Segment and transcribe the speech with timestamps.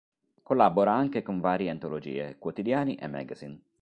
[0.41, 3.59] Collabora anche con varie antologie, quotidiani e magazine.